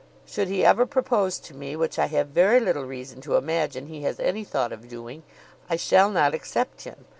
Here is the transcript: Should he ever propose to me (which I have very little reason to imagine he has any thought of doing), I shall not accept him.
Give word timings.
Should 0.25 0.47
he 0.47 0.65
ever 0.65 0.87
propose 0.87 1.37
to 1.41 1.53
me 1.53 1.75
(which 1.75 1.99
I 1.99 2.07
have 2.07 2.29
very 2.29 2.59
little 2.59 2.85
reason 2.85 3.21
to 3.21 3.35
imagine 3.35 3.85
he 3.85 4.01
has 4.01 4.19
any 4.19 4.43
thought 4.43 4.71
of 4.71 4.89
doing), 4.89 5.21
I 5.69 5.75
shall 5.75 6.09
not 6.09 6.33
accept 6.33 6.85
him. 6.85 7.05